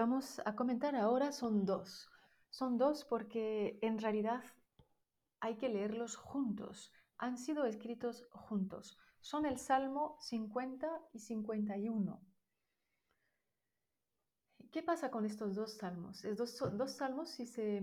[0.00, 2.08] Vamos a comentar ahora son dos.
[2.48, 4.42] Son dos porque en realidad
[5.40, 6.90] hay que leerlos juntos.
[7.18, 8.96] Han sido escritos juntos.
[9.20, 12.18] Son el Salmo 50 y 51.
[14.72, 16.24] ¿Qué pasa con estos dos salmos?
[16.24, 17.82] Estos dos salmos, si se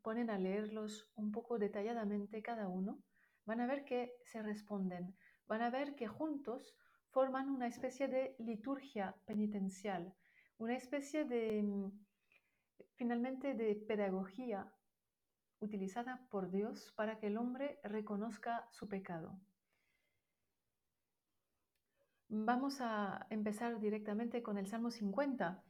[0.00, 2.98] ponen a leerlos un poco detalladamente cada uno,
[3.44, 5.14] van a ver que se responden.
[5.46, 6.74] Van a ver que juntos
[7.10, 10.14] forman una especie de liturgia penitencial
[10.58, 11.92] una especie de, mm,
[12.96, 14.72] finalmente, de pedagogía
[15.60, 19.40] utilizada por Dios para que el hombre reconozca su pecado.
[22.28, 25.64] Vamos a empezar directamente con el Salmo 50.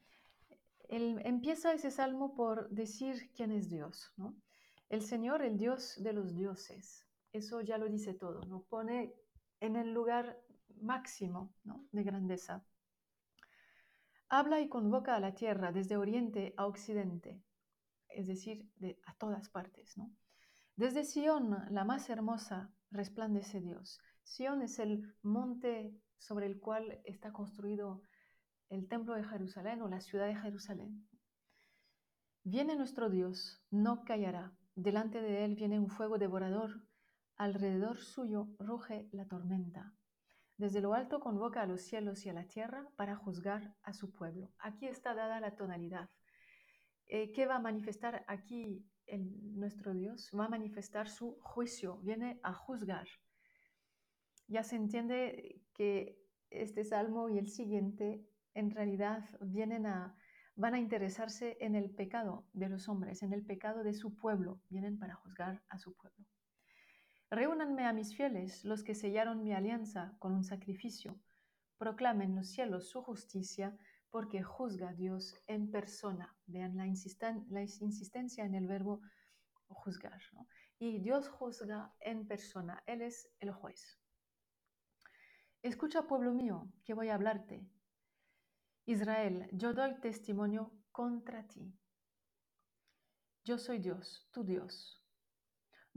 [0.90, 4.14] empieza ese salmo por decir quién es Dios,
[4.88, 7.06] El Señor, el Dios de los dioses.
[7.30, 9.14] Eso ya lo dice todo, nos pone
[9.60, 10.40] en el lugar
[10.80, 11.52] máximo
[11.92, 12.64] de grandeza
[14.28, 17.42] habla y convoca a la tierra desde oriente a occidente,
[18.08, 19.94] es decir, de, a todas partes.
[20.76, 24.00] Desde Sión, la más hermosa, resplandece Dios.
[24.22, 28.02] Sión es el monte sobre el cual está construido
[28.68, 31.08] el templo de Jerusalén o la ciudad de Jerusalén.
[32.44, 34.52] Viene nuestro Dios, no callará.
[34.74, 36.82] Delante de él viene un fuego devorador,
[37.36, 39.97] alrededor suyo ruge la tormenta.
[40.58, 44.12] Desde lo alto convoca a los cielos y a la tierra para juzgar a su
[44.12, 44.50] pueblo.
[44.58, 46.10] Aquí está dada la tonalidad.
[47.06, 48.84] Eh, ¿Qué va a manifestar aquí
[49.54, 50.30] nuestro Dios?
[50.36, 53.06] Va a manifestar su juicio, viene a juzgar.
[54.48, 56.18] Ya se entiende que
[56.50, 60.16] este salmo y el siguiente en realidad vienen a,
[60.56, 64.60] van a interesarse en el pecado de los hombres, en el pecado de su pueblo,
[64.68, 66.26] vienen para juzgar a su pueblo.
[67.30, 71.20] Reúnanme a mis fieles, los que sellaron mi alianza con un sacrificio.
[71.76, 73.76] Proclamen los cielos su justicia,
[74.10, 76.34] porque juzga Dios en persona.
[76.46, 79.02] Vean la, insistencia en el verbo
[79.66, 80.18] juzgar.
[80.78, 82.82] Y Dios juzga en persona.
[82.86, 84.00] Él es el juez.
[85.60, 87.68] Escucha, pueblo mío, que voy a hablarte.
[88.86, 91.78] Israel, yo doy testimonio contra ti.
[93.44, 94.98] Yo soy Dios, tu Dios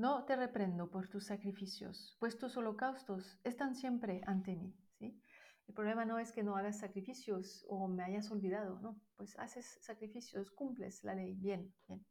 [0.01, 4.75] no te reprendo por tus sacrificios, pues tus holocaustos están siempre ante mí.
[4.97, 5.21] ¿sí?
[5.67, 9.77] El problema no es que no hagas sacrificios o me hayas olvidado, no, pues haces
[9.79, 12.03] sacrificios, cumples la ley, bien, bien.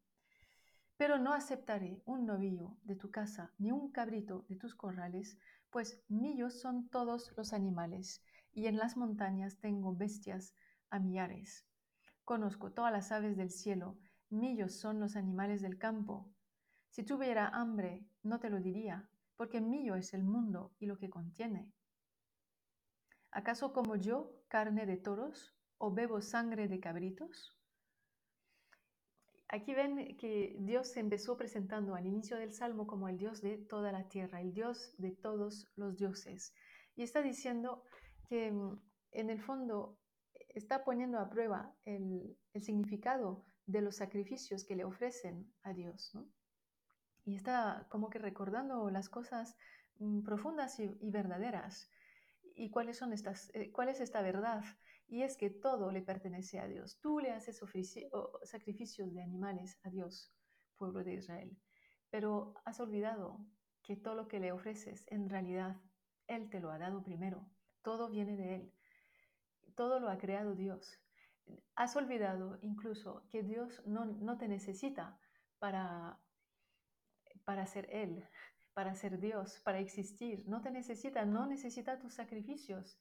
[0.98, 5.36] Pero no aceptaré un novillo de tu casa ni un cabrito de tus corrales,
[5.70, 8.22] pues míos son todos los animales,
[8.52, 10.54] y en las montañas tengo bestias
[10.90, 11.66] a millares.
[12.24, 16.30] Conozco todas las aves del cielo, míos son los animales del campo,
[16.90, 21.08] si tuviera hambre, no te lo diría, porque mío es el mundo y lo que
[21.08, 21.72] contiene.
[23.30, 27.56] ¿Acaso como yo carne de toros o bebo sangre de cabritos?
[29.48, 33.92] Aquí ven que Dios empezó presentando al inicio del Salmo como el Dios de toda
[33.92, 36.54] la tierra, el Dios de todos los dioses.
[36.96, 37.84] Y está diciendo
[38.28, 38.80] que mm,
[39.12, 39.98] en el fondo
[40.48, 46.10] está poniendo a prueba el, el significado de los sacrificios que le ofrecen a Dios.
[46.14, 46.28] ¿no?
[47.30, 49.56] Y está como que recordando las cosas
[49.98, 51.88] mm, profundas y, verdaderas.
[52.56, 54.64] ¿Y cuáles son estas, eh, cuál es esta verdad?
[55.06, 56.98] Y es que todo le pertenece a Dios.
[57.00, 57.60] Tú le haces
[58.42, 60.34] sacrificios de animales a Dios,
[60.76, 61.56] pueblo de Israel.
[62.10, 63.38] Pero has olvidado
[63.84, 65.76] que todo lo que le ofreces, en realidad,
[66.26, 67.48] Él te lo ha dado primero.
[67.82, 68.72] Todo viene de Él.
[69.76, 71.00] Todo lo ha creado Dios.
[71.76, 75.16] Has olvidado incluso que Dios no, no te necesita
[75.60, 76.18] para
[77.50, 78.24] para ser Él,
[78.74, 80.44] para ser Dios, para existir.
[80.46, 82.96] No te necesita, no necesita tus sacrificios.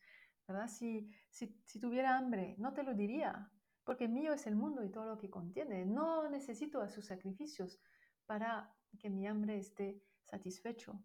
[0.47, 0.67] ¿verdad?
[0.67, 3.51] Si, si, tuviera hambre, no te lo diría,
[3.83, 5.85] porque mío es el mundo y todo lo que contiene.
[5.85, 7.79] No necesito a sus sacrificios
[8.25, 10.99] para que mi hambre esté satisfecho.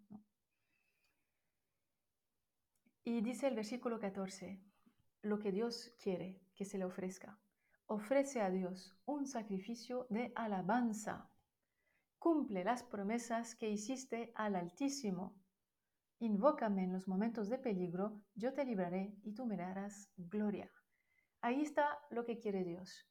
[3.04, 4.58] Y dice el versículo 14,
[5.20, 7.38] lo que Dios quiere que se le ofrezca.
[7.88, 11.30] Ofrece a Dios un sacrificio de alabanza
[12.24, 15.36] Cumple las promesas que hiciste al Altísimo.
[16.20, 20.72] Invócame en los momentos de peligro, yo te libraré y tú me darás gloria.
[21.42, 23.06] Ahí está lo que quiere Dios.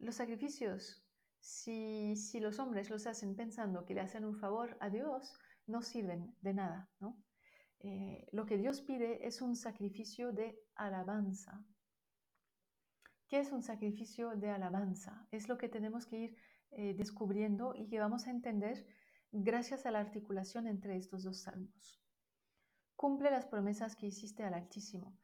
[0.00, 1.06] Los sacrificios,
[1.38, 5.82] si, si los hombres los hacen pensando que le hacen un favor a Dios, no
[5.82, 6.90] sirven de nada.
[6.98, 7.22] ¿no?
[7.78, 11.64] Eh, lo que Dios pide es un sacrificio de alabanza.
[13.28, 15.28] ¿Qué es un sacrificio de alabanza?
[15.30, 16.36] Es lo que tenemos que ir
[16.70, 18.86] eh, descubriendo y que vamos a entender
[19.32, 22.00] gracias a la articulación entre estos dos salmos.
[22.96, 25.16] Cumple las promesas que hiciste al Altísimo.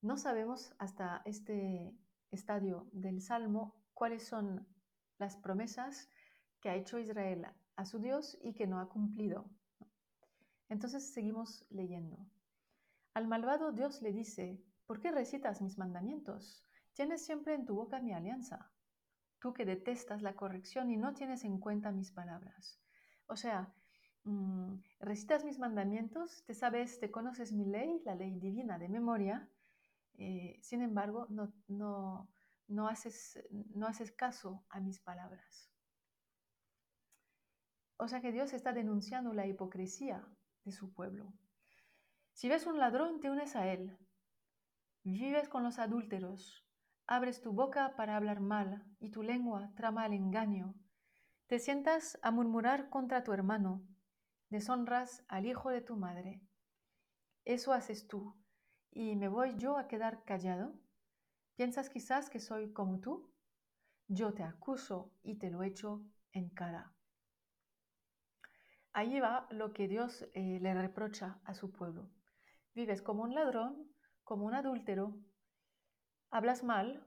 [0.00, 1.96] No sabemos hasta este
[2.30, 4.66] estadio del Salmo cuáles son
[5.18, 6.08] las promesas
[6.60, 7.46] que ha hecho Israel
[7.76, 9.50] a su Dios y que no ha cumplido.
[10.68, 12.26] Entonces seguimos leyendo.
[13.14, 16.64] Al malvado Dios le dice, ¿por qué recitas mis mandamientos?
[16.92, 18.70] Tienes siempre en tu boca mi alianza.
[19.40, 22.80] Tú que detestas la corrección y no tienes en cuenta mis palabras.
[23.26, 23.72] O sea,
[24.24, 29.48] mm, recitas mis mandamientos, te sabes, te conoces mi ley, la ley divina de memoria,
[30.18, 32.28] eh, sin embargo, no, no,
[32.66, 35.70] no, haces, no haces caso a mis palabras.
[37.96, 40.24] O sea que Dios está denunciando la hipocresía
[40.64, 41.32] de su pueblo.
[42.32, 43.96] Si ves un ladrón, te unes a él.
[45.02, 46.67] Vives con los adúlteros.
[47.10, 50.74] Abres tu boca para hablar mal y tu lengua trama el engaño.
[51.46, 53.82] Te sientas a murmurar contra tu hermano.
[54.50, 56.42] Deshonras al hijo de tu madre.
[57.46, 58.36] Eso haces tú.
[58.90, 60.74] ¿Y me voy yo a quedar callado?
[61.56, 63.32] ¿Piensas quizás que soy como tú?
[64.06, 66.92] Yo te acuso y te lo echo en cara.
[68.92, 72.10] Ahí va lo que Dios eh, le reprocha a su pueblo.
[72.74, 73.90] Vives como un ladrón,
[74.24, 75.16] como un adúltero,
[76.30, 77.06] hablas mal,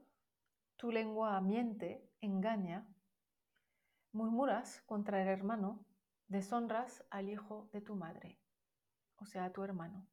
[0.76, 2.86] tu lengua miente, engaña,
[4.12, 5.84] murmuras contra el hermano,
[6.28, 8.38] deshonras al hijo de tu madre,
[9.16, 10.06] o sea, a tu hermano.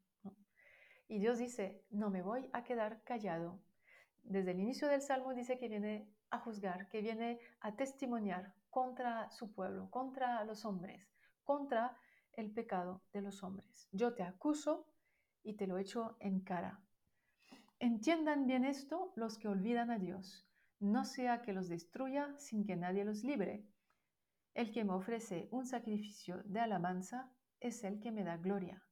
[1.07, 3.59] Y Dios dice, no me voy a quedar callado.
[4.21, 9.31] Desde el inicio del Salmo dice que viene a juzgar, que viene a testimoniar contra
[9.31, 11.09] su pueblo, contra los hombres,
[11.43, 11.97] contra
[12.33, 13.89] el pecado de los hombres.
[13.91, 14.85] Yo te acuso
[15.41, 16.79] y te lo echo en cara.
[17.81, 20.45] Entiendan bien esto los que olvidan a Dios,
[20.81, 23.65] no sea que los destruya sin que nadie los libre.
[24.53, 27.31] El que me ofrece un sacrificio de alabanza
[27.61, 28.83] es el que me da gloria.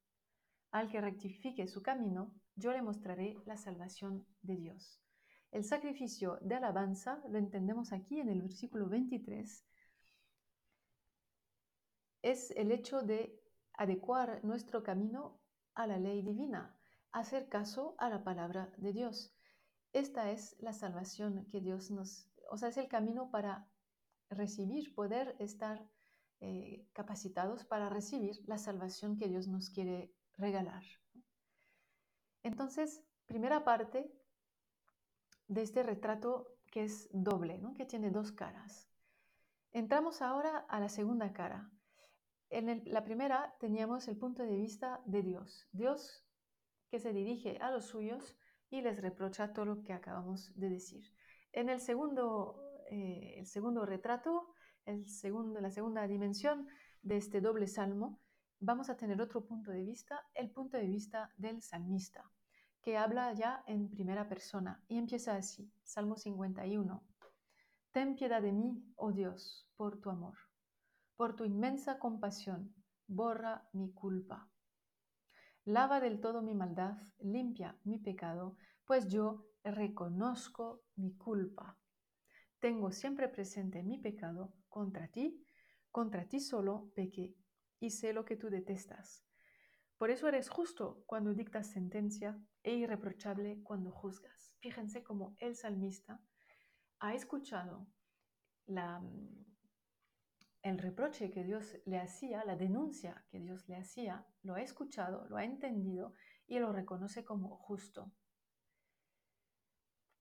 [0.71, 5.01] Al que rectifique su camino, yo le mostraré la salvación de Dios.
[5.51, 9.65] El sacrificio de alabanza lo entendemos aquí en el versículo 23.
[12.21, 13.37] Es el hecho de
[13.73, 15.41] adecuar nuestro camino
[15.73, 16.77] a la ley divina,
[17.11, 19.33] hacer caso a la palabra de Dios.
[19.93, 23.67] Esta es la salvación que Dios nos, o sea, es el camino para
[24.29, 25.87] recibir, poder estar
[26.39, 30.83] eh, capacitados para recibir la salvación que Dios nos quiere regalar.
[32.43, 34.11] Entonces, primera parte
[35.47, 38.87] de este retrato que es doble, que tiene dos caras.
[39.71, 41.71] Entramos ahora a la segunda cara.
[42.49, 45.67] En la primera teníamos el punto de vista de Dios.
[45.71, 46.26] Dios
[46.89, 48.37] que se dirige a los suyos
[48.69, 51.11] y les reprocha todo lo que acabamos de decir.
[51.53, 54.53] En el segundo, eh, el segundo retrato,
[54.85, 56.67] el segundo, la segunda dimensión
[57.01, 58.19] de este doble salmo,
[58.59, 62.29] vamos a tener otro punto de vista, el punto de vista del salmista,
[62.81, 67.03] que habla ya en primera persona y empieza así, Salmo 51.
[67.91, 70.37] Ten piedad de mí, oh Dios, por tu amor,
[71.15, 72.73] por tu inmensa compasión,
[73.07, 74.49] borra mi culpa.
[75.67, 78.55] Lava del todo mi maldad, limpia mi pecado,
[78.85, 81.77] pues yo reconozco mi culpa.
[82.59, 85.45] Tengo siempre presente mi pecado contra ti,
[85.91, 87.35] contra ti solo pequé
[87.81, 89.25] y sé lo que tú detestas.
[89.97, 94.55] Por eso eres justo cuando dictas sentencia e irreprochable cuando juzgas.
[94.61, 96.21] Fíjense cómo el salmista
[96.99, 97.89] ha escuchado
[98.67, 99.03] la,
[100.67, 105.27] el reproche que Dios le hacía, la denuncia que Dios le hacía, lo ha escuchado,
[105.29, 106.13] lo ha entendido
[106.47, 108.11] y lo reconoce como justo.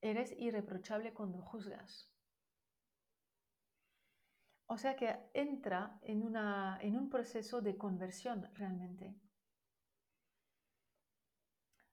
[0.01, 2.11] Eres irreprochable cuando juzgas.
[4.67, 9.15] O sea que entra en, una, en un proceso de conversión realmente.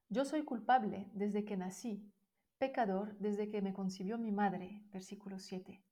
[0.08, 2.12] Yo soy culpable desde que nací,
[2.58, 5.82] pecador desde que me concibió mi madre, versículo 7.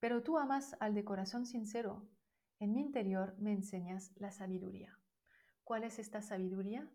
[0.00, 2.08] Pero tú amas al de corazón sincero,
[2.58, 4.98] en mi interior me enseñas la sabiduría.
[5.62, 6.90] ¿Cuál es esta sabiduría?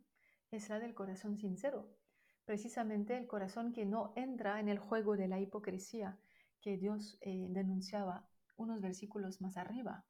[0.51, 1.95] Es la del corazón sincero,
[2.45, 6.19] precisamente el corazón que no entra en el juego de la hipocresía
[6.61, 10.05] que Dios eh, denunciaba unos versículos más arriba.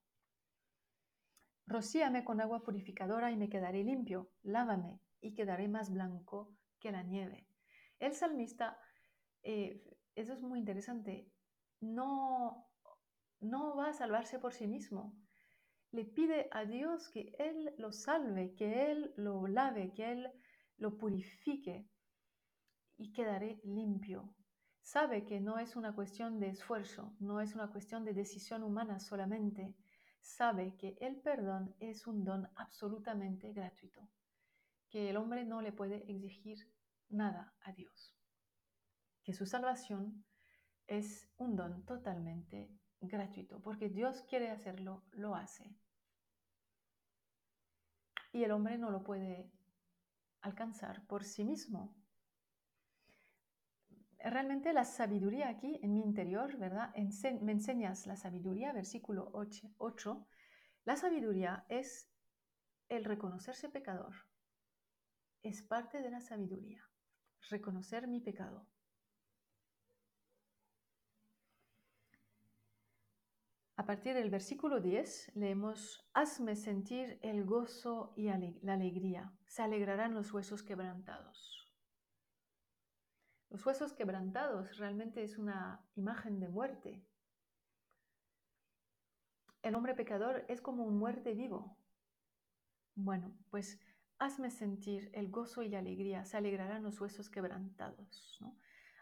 [1.68, 7.04] Rocíame con agua purificadora y me quedaré limpio, lávame y quedaré más blanco que la
[7.04, 7.48] nieve.
[8.00, 8.78] El salmista,
[9.44, 9.84] eh,
[10.16, 11.32] eso es muy interesante,
[11.82, 12.68] no,
[13.40, 15.16] no va a salvarse por sí mismo.
[15.92, 20.32] Le pide a Dios que Él lo salve, que Él lo lave, que Él
[20.78, 21.88] lo purifique
[22.98, 24.34] y quedaré limpio.
[24.82, 29.00] Sabe que no es una cuestión de esfuerzo, no es una cuestión de decisión humana
[29.00, 29.76] solamente.
[30.20, 34.08] Sabe que el perdón es un don absolutamente gratuito,
[34.90, 36.72] que el hombre no le puede exigir
[37.10, 38.16] nada a Dios,
[39.24, 40.26] que su salvación
[40.88, 42.70] es un don totalmente
[43.02, 45.76] gratuito, porque Dios quiere hacerlo, lo hace.
[48.32, 49.52] Y el hombre no lo puede
[50.42, 51.96] alcanzar por sí mismo.
[54.20, 56.94] Realmente la sabiduría aquí en mi interior, ¿verdad?
[57.42, 60.28] me enseñas la sabiduría, versículo 8, 8.
[60.86, 62.10] La sabiduría es
[62.90, 64.16] el reconocerse pecador.
[65.44, 66.84] Es parte de la sabiduría,
[67.50, 68.68] reconocer mi pecado.
[73.78, 78.30] A partir del versículo 10 leemos, Hazme sentir el gozo y
[78.62, 81.70] la alegría, se alegrarán los huesos quebrantados.
[83.50, 87.06] Los huesos quebrantados realmente es una imagen de muerte.
[89.62, 91.78] El hombre pecador es como un muerte vivo.
[92.96, 93.80] Bueno, pues
[94.20, 98.40] hazme sentir el gozo y la alegría, se alegrarán los huesos quebrantados.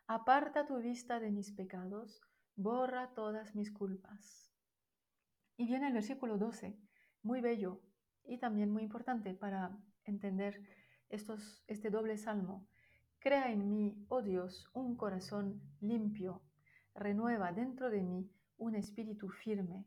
[0.08, 2.22] Aparta tu vista de mis pecados,
[2.56, 4.53] borra todas mis culpas.
[5.58, 6.76] Y viene el versículo 12,
[7.22, 7.82] muy bello
[8.26, 10.62] y también muy importante para entender
[11.10, 12.68] estos, este doble salmo.
[13.20, 16.42] Crea en mí, oh Dios, un corazón limpio,
[16.94, 19.86] renueva dentro de mí un espíritu firme.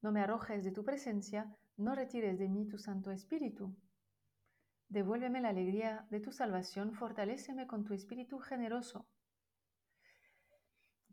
[0.00, 3.74] No me arrojes de tu presencia, no retires de mí tu Santo Espíritu.
[4.88, 9.06] Devuélveme la alegría de tu salvación, fortaléceme con tu espíritu generoso.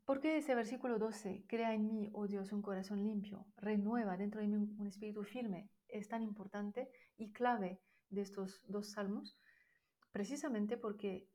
[0.09, 4.41] ¿Por qué ese versículo 12, crea en mí, oh Dios, un corazón limpio, renueva dentro
[4.41, 9.37] de mí un, espíritu firme, es tan importante y clave de estos dos salmos?
[10.11, 11.29] Precisamente porque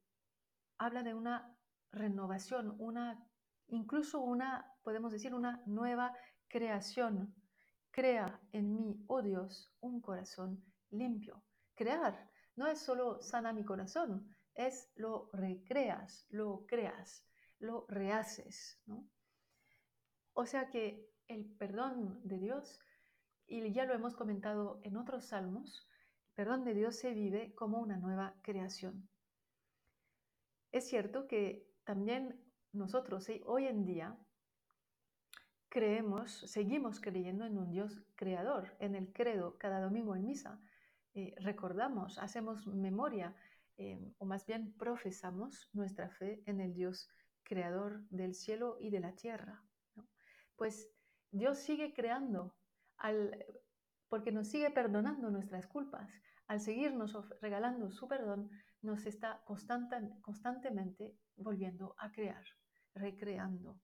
[0.76, 1.56] habla de una
[1.92, 3.24] renovación, una,
[3.68, 6.12] incluso una, podemos decir, una nueva
[6.48, 7.32] creación.
[7.92, 11.44] Crea en mí, oh Dios, un corazón limpio.
[11.76, 17.24] Crear no es solo sana mi corazón, es lo recreas, lo creas
[17.58, 18.80] lo rehaces.
[18.86, 19.08] ¿no?
[20.32, 22.80] O sea que el perdón de Dios,
[23.46, 25.88] y ya lo hemos comentado en otros salmos,
[26.28, 29.08] el perdón de Dios se vive como una nueva creación.
[30.72, 32.40] Es cierto que también
[32.72, 34.18] nosotros hoy en día
[35.68, 38.76] creemos, seguimos creyendo en un Dios creador.
[38.80, 40.60] En el credo, cada domingo en misa,
[41.14, 43.36] eh, recordamos, hacemos memoria,
[43.76, 47.23] eh, o más bien profesamos nuestra fe en el Dios creador
[48.10, 49.62] del cielo y de la tierra.
[50.56, 50.90] Pues
[51.30, 52.54] Dios sigue creando,
[52.96, 53.44] al,
[54.08, 56.10] porque nos sigue perdonando nuestras culpas.
[56.46, 58.50] Al seguirnos regalando su perdón,
[58.82, 62.44] nos está constantemente volviendo a crear,
[62.94, 63.80] recreando.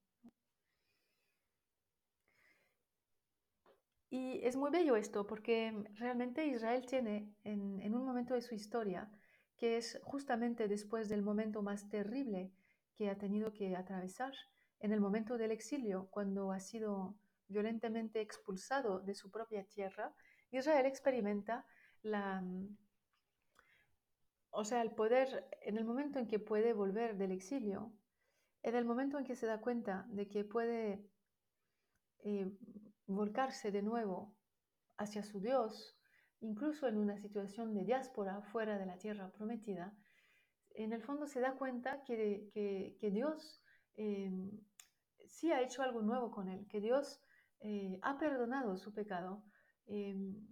[4.11, 8.55] Y es muy bello esto porque realmente Israel tiene en, en un momento de su
[8.55, 9.09] historia,
[9.57, 12.53] que es justamente después del momento más terrible
[13.01, 14.35] que ha tenido que atravesar
[14.79, 17.17] en el momento del exilio, cuando ha sido
[17.49, 20.15] violentamente expulsado de su propia tierra,
[20.51, 21.65] Israel experimenta
[22.03, 22.77] la, mm,
[24.51, 27.91] o sea, el poder, en el momento en que puede volver del exilio,
[28.63, 31.03] en el momento en que se da cuenta de que puede
[32.19, 32.53] eh,
[33.07, 34.37] volcarse de nuevo
[34.99, 35.97] hacia su Dios,
[36.41, 39.95] incluso en una situación de diáspora fuera de la tierra prometida,
[40.83, 43.63] en el fondo se da cuenta que, Dios
[43.95, 44.51] em,
[45.27, 47.21] sí ha hecho algo nuevo con él, que Dios
[47.61, 49.43] eh, ha perdonado su pecado,
[49.87, 50.47] em,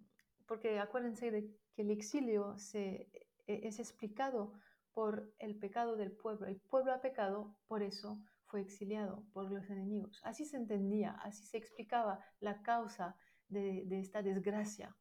[0.47, 3.11] porque acuérdense de que el exilio se,
[3.47, 4.53] e, es explicado
[4.93, 6.47] por el pecado del pueblo.
[6.47, 10.21] El pueblo ha pecado, por eso fue exiliado por los enemigos.
[10.25, 13.17] Así se entendía, así se explicaba la causa
[13.49, 14.97] de, de esta desgracia.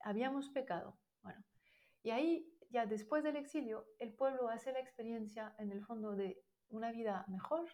[0.00, 0.98] Habíamos pecado.
[1.22, 1.44] Bueno,
[2.02, 6.42] y ahí ya después del exilio, el pueblo hace la experiencia en el fondo de
[6.68, 7.68] una vida mejor,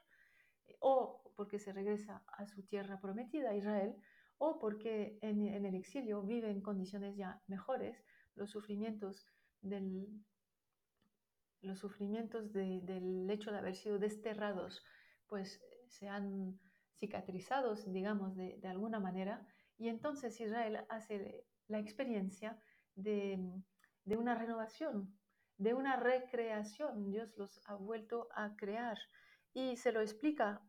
[0.79, 3.97] o porque se regresa a su tierra prometida, Israel,
[4.39, 9.27] o porque en, el exilio vive en condiciones ya mejores, los sufrimientos
[9.63, 10.09] del,
[11.61, 14.85] los sufrimientos del hecho de haber sido desterrados,
[15.27, 16.59] pues se han
[16.99, 19.47] cicatrizados, digamos, de, de alguna manera,
[19.77, 22.61] y entonces Israel hace la experiencia
[22.95, 23.39] de
[24.05, 25.15] de una renovación,
[25.59, 27.11] de una recreación.
[27.11, 28.99] Dios los ha vuelto a crear
[29.53, 30.61] y se lo explica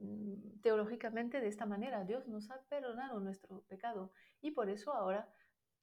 [0.00, 2.04] mm, teológicamente de esta manera.
[2.04, 5.28] Dios nos ha perdonado nuestro pecado y por eso ahora,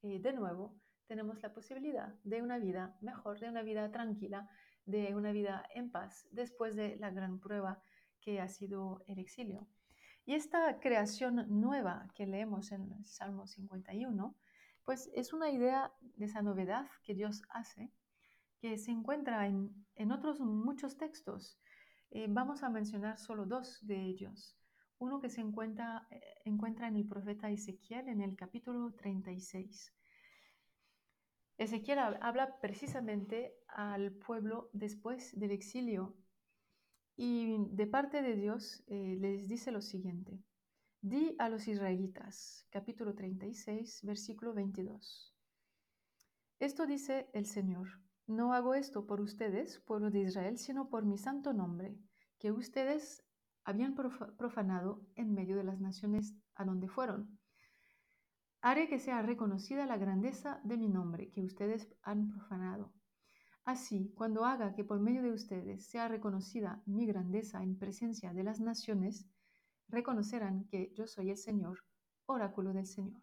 [0.01, 0.75] eh, de nuevo,
[1.08, 4.48] tenemos la posibilidad de una vida mejor, de una vida tranquila,
[4.86, 7.82] de una vida en paz después de la gran prueba
[8.22, 9.68] que ha sido el exilio.
[10.25, 14.36] Y esta creación nueva que leemos en el Salmo 51
[14.89, 17.91] pues es una idea de esa novedad que Dios hace
[18.60, 21.60] que se encuentra en, otros muchos textos.
[22.10, 24.58] Eh, vamos a mencionar solo dos de ellos.
[24.98, 29.93] Uno que se encuentra, eh, encuentra en el profeta Ezequiel en el capítulo 36.
[31.60, 36.17] Ezequiel habla precisamente al pueblo después del exilio
[37.15, 40.39] y de parte de Dios eh, les dice lo siguiente.
[41.01, 45.34] Di a los israelitas, capítulo 36, versículo 22.
[46.60, 48.01] Esto dice el Señor.
[48.27, 51.98] No hago esto por ustedes, pueblo de Israel, sino por mi santo nombre,
[52.38, 53.24] que ustedes
[53.63, 57.39] habían profanado en medio de las naciones a donde fueron.
[58.60, 62.91] Haré que sea reconocida la grandeza de mi nombre, que ustedes han profanado.
[63.63, 68.44] Así, cuando haga que por medio de ustedes sea reconocida mi grandeza en presencia de
[68.44, 69.25] las naciones,
[69.89, 71.79] reconocerán que yo soy el Señor,
[72.25, 73.22] oráculo del Señor.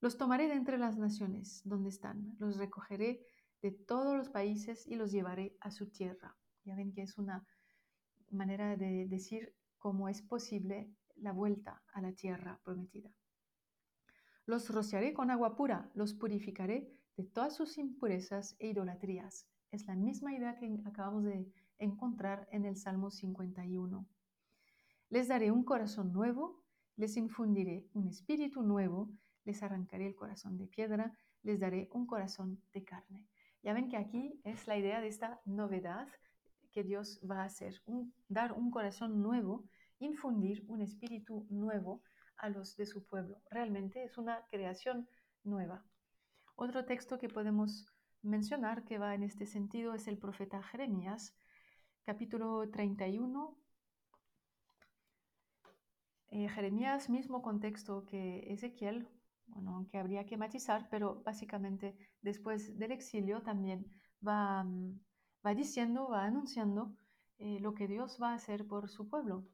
[0.00, 3.24] Los tomaré de entre las naciones donde están, los recogeré
[3.62, 6.36] de todos los países y los llevaré a su tierra.
[6.64, 7.46] Ya ven que es una
[8.30, 13.10] manera de decir cómo es posible la vuelta a la tierra prometida.
[14.44, 19.48] Los rociaré con agua pura, los purificaré de todas sus impurezas e idolatrías.
[19.70, 24.06] Es la misma idea que acabamos de encontrar en el Salmo 51.
[25.08, 26.62] Les daré un corazón nuevo,
[26.96, 29.10] les infundiré un espíritu nuevo,
[29.44, 33.24] les arrancaré el corazón de piedra, les daré un corazón de carne.
[33.62, 36.08] Ya ven que aquí es la idea de esta novedad
[36.72, 37.80] que Dios va a hacer,
[38.28, 39.64] dar un corazón nuevo,
[39.98, 42.02] infundir un espíritu nuevo
[42.36, 43.40] a los de su pueblo.
[43.50, 45.08] Realmente es una creación
[45.44, 45.84] nueva.
[46.56, 47.86] Otro texto que podemos
[48.22, 51.34] mencionar que va en este sentido es el profeta Jeremías,
[52.04, 53.56] capítulo 31,
[56.28, 59.08] eh, Jeremías, mismo contexto que Ezequiel,
[59.46, 63.86] bueno, aunque habría que matizar, pero básicamente después del exilio también
[64.26, 65.00] va, mm,
[65.46, 66.96] va diciendo, va anunciando
[67.38, 69.44] eh, lo que Dios va a hacer por su pueblo.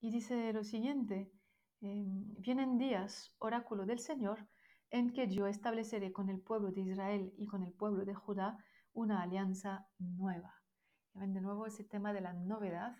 [0.00, 1.32] Y dice lo siguiente,
[1.80, 4.46] em, vienen días, oráculo del Señor,
[4.90, 8.58] en que yo estableceré con el pueblo de Israel y con el pueblo de Judá
[8.92, 10.52] una alianza nueva.
[11.14, 12.94] de nuevo ese tema de la novedad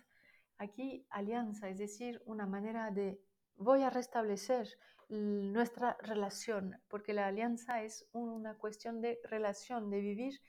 [0.57, 3.21] Aquí alianza, es decir, una manera de
[3.55, 4.67] voy a restablecer
[5.09, 10.41] nuestra relación, porque la alianza es una cuestión de relación, de vivir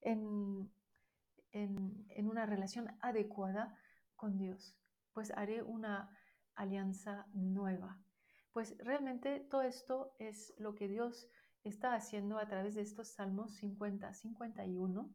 [0.00, 0.70] en,
[1.52, 3.76] en, una relación adecuada
[4.14, 4.76] con Dios.
[5.12, 6.10] Pues haré una
[6.54, 7.98] alianza nueva.
[8.52, 11.28] Pues realmente todo esto es lo que Dios
[11.64, 15.10] está haciendo a través de estos Salmos 50, 51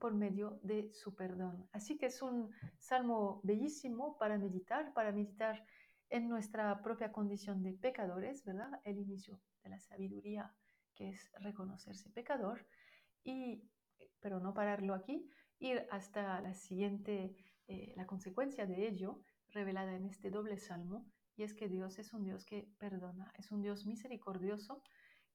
[0.00, 1.68] por medio de su perdón.
[1.72, 5.64] Así que es un salmo bellísimo para meditar, para meditar
[6.08, 8.80] en nuestra propia condición de pecadores, ¿verdad?
[8.82, 10.52] El inicio de la sabiduría,
[10.96, 12.66] que es reconocerse pecador,
[13.22, 13.62] y,
[14.20, 17.36] pero no pararlo aquí, ir hasta la siguiente,
[17.68, 22.12] eh, la consecuencia de ello, revelada en este doble salmo, y es que Dios es
[22.12, 24.82] un Dios que perdona, es un Dios misericordioso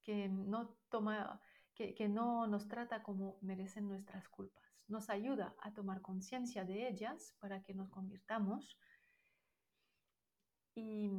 [0.03, 1.41] que no toma
[1.75, 4.63] que, no nos trata como merecen nuestras culpas.
[4.87, 8.77] Nos ayuda a tomar conciencia de ellas para que nos convirtamos
[10.73, 11.11] y,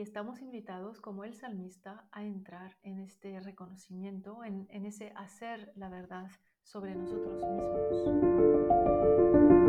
[0.00, 6.30] estamos invitados, como el salmista, a entrar en este reconocimiento, en ese hacer la verdad
[6.62, 9.59] sobre nosotros mismos.